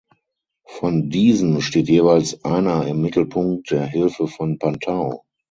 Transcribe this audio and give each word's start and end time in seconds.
Von 0.67 1.11
diesen 1.11 1.61
steht 1.61 1.87
jeweils 1.87 2.43
einer 2.43 2.87
im 2.87 3.03
Mittelpunkt 3.03 3.69
der 3.69 3.85
Hilfe 3.85 4.25
von 4.27 4.57
Pan 4.57 4.79
Tau. 4.79 5.21